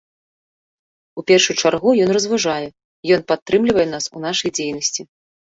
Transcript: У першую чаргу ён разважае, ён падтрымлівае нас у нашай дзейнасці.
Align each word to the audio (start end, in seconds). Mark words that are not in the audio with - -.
У 1.21 1.23
першую 1.31 1.55
чаргу 1.63 1.89
ён 2.05 2.09
разважае, 2.17 2.65
ён 3.17 3.21
падтрымлівае 3.29 3.87
нас 3.93 4.03
у 4.17 4.25
нашай 4.27 4.49
дзейнасці. 4.59 5.01